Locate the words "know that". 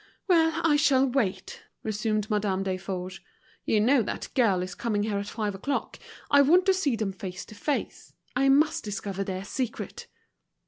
3.79-4.29